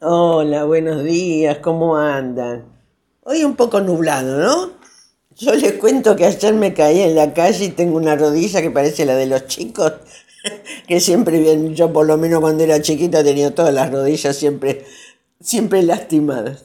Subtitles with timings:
[0.00, 2.66] Hola, buenos días, ¿cómo andan?
[3.24, 4.70] Hoy un poco nublado, ¿no?
[5.34, 8.70] Yo les cuento que ayer me caí en la calle y tengo una rodilla que
[8.70, 9.94] parece la de los chicos,
[10.86, 14.84] que siempre bien, yo por lo menos cuando era chiquita tenía todas las rodillas siempre,
[15.40, 16.64] siempre lastimadas.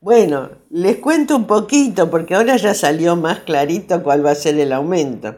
[0.00, 4.58] Bueno, les cuento un poquito porque ahora ya salió más clarito cuál va a ser
[4.58, 5.36] el aumento.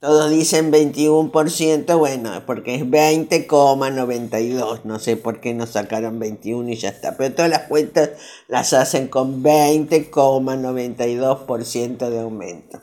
[0.00, 4.84] Todos dicen 21%, bueno, porque es 20,92.
[4.84, 7.16] No sé por qué no sacaron 21 y ya está.
[7.16, 8.10] Pero todas las cuentas
[8.46, 12.80] las hacen con 20,92% de aumento.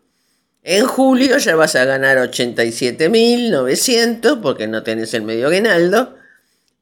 [0.62, 6.16] En julio ya vas a ganar 87.900 porque no tenés el medio aguinaldo.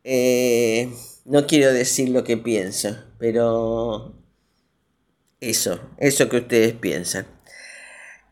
[0.04, 0.92] Eh,
[1.24, 4.12] no quiero decir lo que pienso, pero
[5.40, 7.26] eso, eso que ustedes piensan.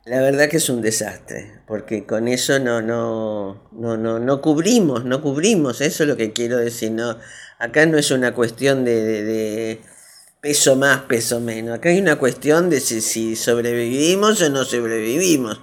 [0.08, 5.04] La verdad que es un desastre, porque con eso no, no, no, no, no cubrimos,
[5.04, 6.92] no cubrimos, eso es lo que quiero decir.
[6.92, 7.18] No,
[7.58, 9.82] acá no es una cuestión de,
[10.40, 15.60] peso más, peso menos, acá hay una cuestión de si, si sobrevivimos o no sobrevivimos.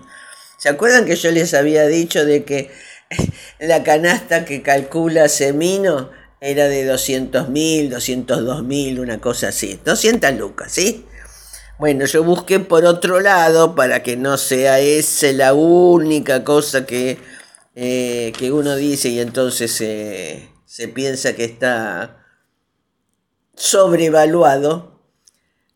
[0.59, 2.69] ¿Se acuerdan que yo les había dicho de que
[3.59, 9.79] la canasta que calcula Semino era de 200 mil, 202 mil, una cosa así?
[9.83, 11.03] 200 lucas, ¿sí?
[11.77, 17.19] Bueno, yo busqué por otro lado para que no sea esa la única cosa que,
[17.75, 22.25] eh, que uno dice y entonces se piensa que está
[23.55, 25.01] sobrevaluado.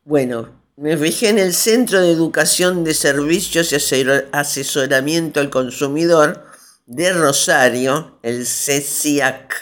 [0.06, 6.46] Bueno, me fijé en el Centro de Educación de Servicios y Asesoramiento al Consumidor
[6.86, 9.54] de Rosario, el CECIAC.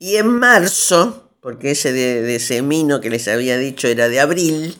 [0.00, 4.76] Y en marzo, porque ese de, de Semino que les había dicho era de abril,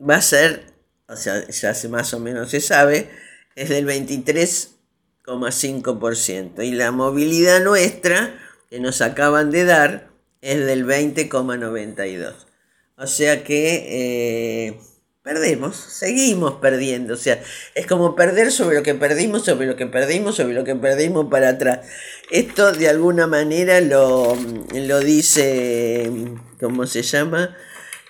[0.00, 0.72] va a ser,
[1.08, 3.10] o sea, ya más o menos se sabe,
[3.54, 6.64] es del 23,5%.
[6.64, 8.34] Y la movilidad nuestra,
[8.70, 10.08] que nos acaban de dar,
[10.40, 12.34] es del 20,92%.
[12.96, 14.80] O sea que eh,
[15.28, 17.12] perdemos, seguimos perdiendo.
[17.12, 17.42] O sea,
[17.74, 21.26] es como perder sobre lo que perdimos, sobre lo que perdimos, sobre lo que perdimos
[21.30, 21.80] para atrás.
[22.30, 24.38] Esto de alguna manera lo,
[24.72, 26.10] lo dice,
[26.58, 27.54] ¿cómo se llama?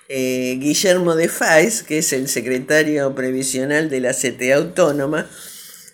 [0.08, 5.28] Eh, Guillermo de Fais, que es el secretario previsional de la CTA Autónoma,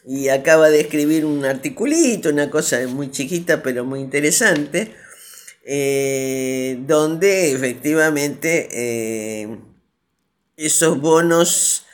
[0.06, 4.92] y acaba de escribir un articulito, una cosa muy chiquita pero muy interesante,
[5.64, 9.58] eh, donde efectivamente eh,
[10.56, 11.86] esos bonos,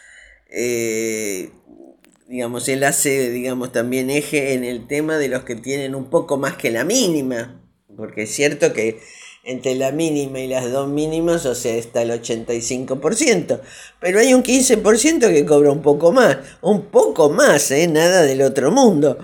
[2.29, 6.37] digamos, él hace, digamos, también eje en el tema de los que tienen un poco
[6.37, 7.61] más que la mínima,
[7.97, 9.01] porque es cierto que
[9.43, 13.61] entre la mínima y las dos mínimas, o sea, está el 85%.
[14.01, 17.87] Pero hay un 15% que cobra un poco más, un poco más, ¿eh?
[17.89, 19.19] nada del otro mundo.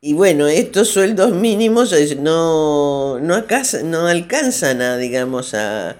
[0.00, 3.44] Y bueno, estos sueldos mínimos no, no,
[3.84, 5.96] no alcanzan a, digamos, a...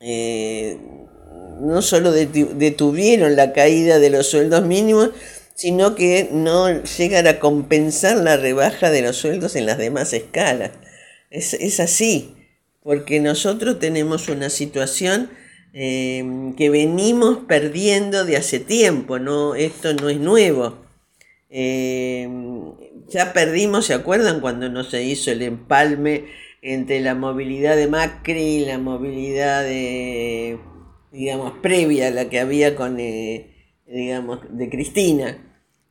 [0.00, 0.78] Eh,
[1.60, 5.10] no solo detuvieron la caída de los sueldos mínimos,
[5.54, 10.70] sino que no llegan a compensar la rebaja de los sueldos en las demás escalas.
[11.30, 12.34] Es, es así
[12.88, 15.28] porque nosotros tenemos una situación
[15.74, 20.78] eh, que venimos perdiendo de hace tiempo, no, esto no es nuevo.
[21.50, 22.26] Eh,
[23.08, 26.24] ya perdimos, ¿se acuerdan cuando no se hizo el empalme
[26.62, 30.58] entre la movilidad de Macri y la movilidad de,
[31.12, 35.38] digamos, previa a la que había con, eh, digamos, de Cristina?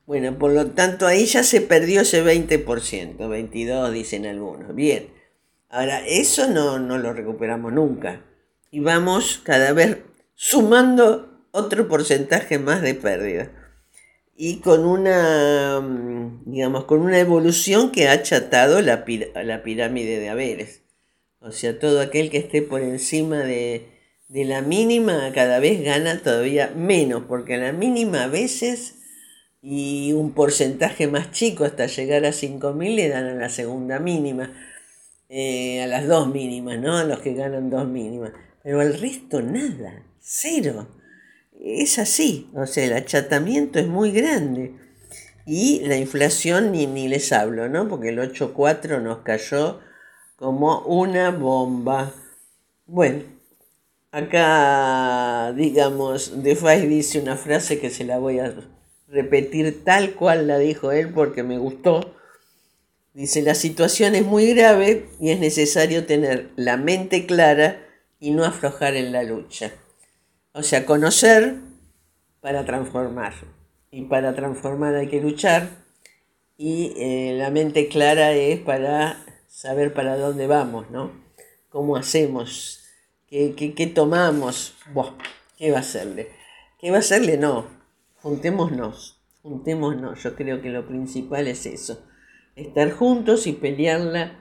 [0.07, 4.73] Bueno, por lo tanto ahí ya se perdió ese 20%, 22 dicen algunos.
[4.73, 5.09] Bien.
[5.69, 8.23] Ahora, eso no, lo recuperamos nunca.
[8.71, 9.97] Y vamos cada vez
[10.33, 13.51] sumando otro porcentaje más de pérdida.
[14.33, 19.03] Y con una, mm, digamos, con una evolución que ha achatado la,
[19.43, 20.83] la pirámide de haberes.
[21.39, 23.96] O sea, todo aquel que esté por encima de,
[24.27, 28.95] de la mínima cada vez gana todavía menos, porque a la mínima a veces
[29.61, 34.53] y un porcentaje más chico hasta llegar a 5.000 le dan a la segunda mínima.
[35.29, 36.97] Eh, a las dos mínimas, ¿no?
[36.97, 38.31] A los que ganan dos mínimas.
[38.63, 40.87] Pero al resto nada, cero.
[41.59, 44.75] Es así, o sea, el achatamiento es muy grande.
[45.45, 47.89] Y la inflación ni, ni les hablo, ¿no?
[47.89, 49.81] Porque el 8.4 nos cayó
[50.37, 52.13] como una bomba.
[52.85, 53.23] Bueno,
[54.11, 58.53] acá, digamos, DeFi dice una frase que se la voy a
[59.07, 62.17] repetir tal cual la dijo él porque me gustó
[63.17, 67.81] Dice, la situación es muy grave y es necesario tener la mente clara
[68.19, 69.71] y no aflojar en la lucha.
[70.51, 71.55] O sea, conocer
[72.41, 73.33] para transformar.
[73.89, 75.67] Y para transformar hay que luchar.
[76.57, 81.09] Y eh, la mente clara es para saber para dónde vamos, ¿no?
[81.69, 82.83] ¿Cómo hacemos?
[83.29, 84.75] ¿Qué, qué, tomamos?
[85.57, 86.29] ¿Qué va a hacerle?
[86.79, 87.37] ¿Qué va a hacerle?
[87.37, 87.67] No.
[88.21, 89.19] Juntémonos.
[89.43, 90.23] Juntémonos.
[90.23, 92.07] Yo creo que lo principal es eso
[92.57, 94.39] estar juntos y pelearla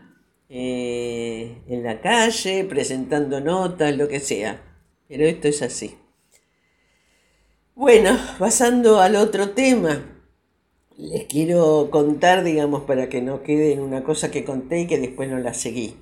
[0.49, 4.63] eh, en la calle, presentando notas, lo que sea.
[5.07, 5.97] Pero esto es así.
[7.75, 10.03] Bueno, pasando al otro tema,
[10.97, 14.99] les quiero contar, digamos, para que no quede en una cosa que conté y que
[14.99, 15.97] después no la seguí.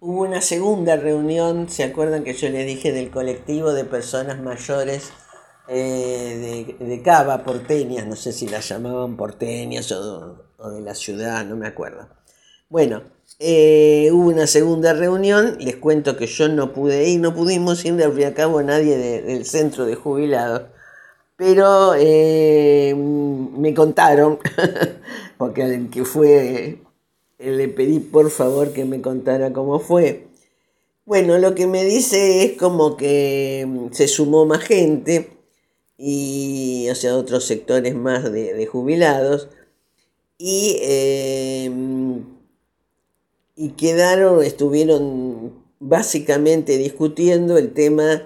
[0.00, 5.10] Hubo una segunda reunión, ¿se acuerdan que yo les dije del colectivo de personas mayores
[5.68, 10.94] eh, de, de Cava, porteñas, no sé si las llamaban porteñas o o de la
[10.94, 12.08] ciudad, no me acuerdo.
[12.68, 13.02] Bueno,
[13.38, 17.94] eh, hubo una segunda reunión, les cuento que yo no pude ir, no pudimos ir
[17.94, 20.62] de a cabo nadie del centro de jubilados,
[21.36, 24.38] pero eh, me contaron,
[25.38, 26.78] porque al que fue,
[27.38, 30.28] le pedí por favor que me contara cómo fue,
[31.04, 35.30] Bueno, lo que me dice es como que mm, se sumó más gente
[35.98, 39.48] y, o sea, otros sectores más de, jubilados
[40.38, 42.24] y, em,
[43.56, 48.22] y quedaron, estuvieron básicamente discutiendo el tema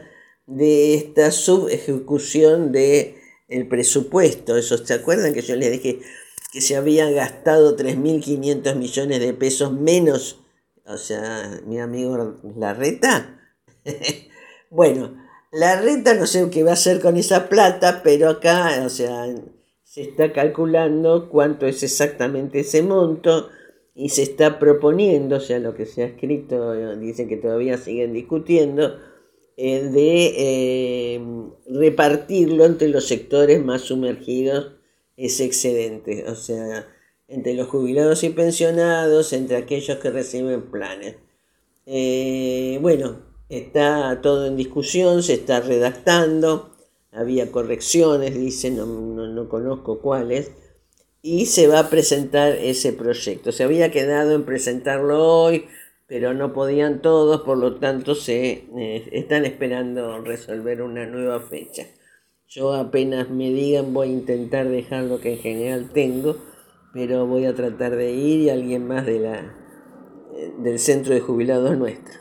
[0.46, 3.16] de esta subejecución de
[3.48, 4.60] el presupuesto.
[4.62, 6.00] ¿se acuerdan que yo les dije
[6.50, 10.40] que se habían gastado 3.500 millones de pesos menos?
[10.84, 13.40] O sea, mi amigo Larreta.
[14.70, 15.16] bueno,
[15.52, 19.26] Larreta no sé qué va a hacer con esa plata, pero acá, o sea,
[19.84, 23.48] se está calculando cuánto es exactamente ese monto
[23.94, 28.12] y se está proponiendo, o sea, lo que se ha escrito, dicen que todavía siguen
[28.12, 28.98] discutiendo,
[29.56, 31.20] eh, de eh,
[31.66, 34.79] repartirlo entre los sectores más sumergidos
[35.20, 36.86] ese excedente, o sea,
[37.28, 41.16] entre los jubilados y pensionados, entre aquellos que reciben planes.
[41.86, 46.74] Eh, bueno, está todo en discusión, se está redactando,
[47.12, 50.52] había correcciones, dice, no, no conozco cuáles,
[51.22, 53.52] y se va a presentar ese proyecto.
[53.52, 55.66] Se había quedado en presentarlo hoy,
[56.06, 61.86] pero no podían todos, por lo tanto se eh, están esperando resolver una nueva fecha.
[62.52, 66.36] Yo apenas me digan voy a intentar dejar lo que en general tengo,
[66.92, 69.54] pero voy a tratar de ir y alguien más de la,
[70.34, 72.18] eh, del centro de jubilados nuestro.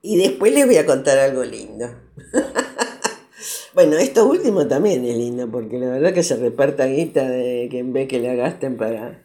[0.00, 1.88] Y después les voy a contar algo lindo.
[3.74, 7.82] bueno, esto último también es lindo, porque la verdad que se reparta guita de que
[7.82, 9.24] vez que la gasten para,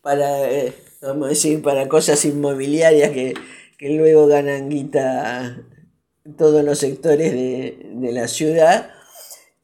[0.00, 0.72] para eh,
[1.02, 3.34] vamos a decir, para cosas inmobiliarias que,
[3.80, 5.62] luego ganan guita
[6.36, 8.90] todos los sectores de, la ciudad,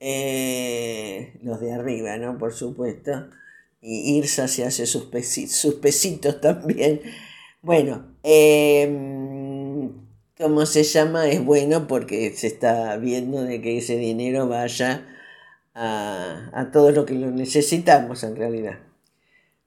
[0.00, 2.38] eh, los de arriba, ¿no?
[2.38, 3.28] Por supuesto.
[3.80, 7.00] Y Irsa se hace sus, pesitos, también.
[7.62, 9.90] Bueno, eh,
[10.38, 11.28] ¿cómo se llama?
[11.28, 15.06] Es bueno porque se está viendo de que ese dinero vaya
[15.74, 18.78] a, a todo lo que lo necesitamos en realidad.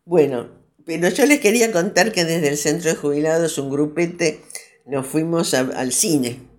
[0.05, 0.49] Bueno,
[0.85, 4.41] pero yo les quería contar que desde el centro de jubilados, un grupete,
[4.85, 6.54] nos fuimos al cine.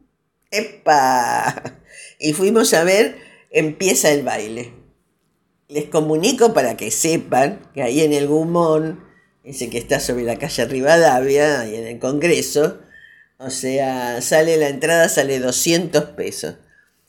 [0.51, 1.81] ¡Epa!
[2.19, 3.27] Y fuimos a ver
[3.57, 4.75] Empieza el baile.
[5.69, 9.03] Les comunico para que sepan que ahí en el Gumón,
[9.45, 12.81] ese que está sobre la calle Rivadavia, ahí en el Congreso,
[13.39, 16.57] o sea, sale la entrada, sale 200 pesos.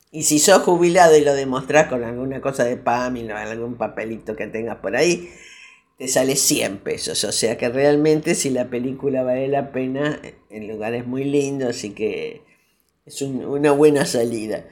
[0.09, 4.47] Y si sos jubilado y lo demostrás con alguna cosa de PAMI, algún papelito que
[4.47, 5.29] tengas por ahí,
[5.97, 7.25] te sale 100 pesos.
[7.25, 11.67] O sea que realmente si la película vale la pena, el lugar es muy lindo,
[11.67, 12.46] así que
[13.07, 14.65] es una buena salida.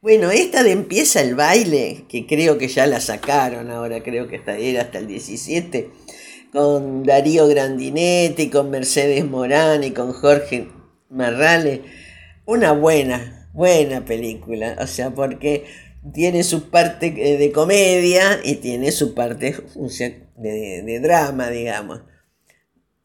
[0.00, 4.36] Bueno, esta de empieza el baile, que creo que ya la sacaron ahora, creo que
[4.36, 5.90] hasta, era hasta el 17,
[6.52, 10.68] con Darío Grandinetti, con Mercedes Morán y con Jorge
[11.08, 11.82] Marrale.
[12.46, 14.76] Una buena, buena película.
[14.80, 15.66] O sea, porque
[16.12, 19.54] tiene su parte eh, de comedia y tiene su parte
[20.36, 22.00] de, drama, digamos.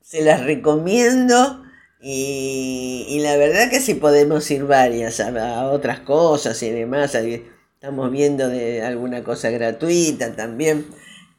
[0.01, 1.63] Se las recomiendo
[1.99, 7.15] y, la verdad que si podemos ir varias a, otras cosas y demás.
[7.15, 10.85] Estamos viendo de alguna cosa gratuita también.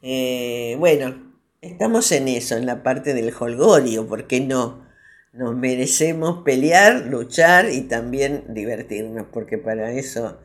[0.01, 4.87] Eh, bueno, estamos en eso, en la parte del holgorio, ¿por qué no?
[5.33, 10.39] Nos merecemos pelear, luchar y también divertirnos, porque para eso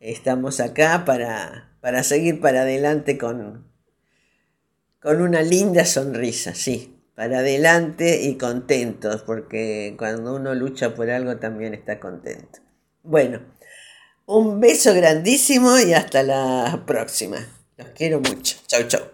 [0.00, 3.66] estamos acá, para, para seguir para adelante con,
[5.00, 11.36] con una linda sonrisa, sí, para adelante y contentos, porque cuando uno lucha por algo
[11.36, 12.60] también está contento.
[13.02, 13.40] Bueno,
[14.26, 17.38] un beso grandísimo y hasta la próxima.
[17.76, 18.56] Los quiero mucho.
[18.66, 19.13] Chau, chau.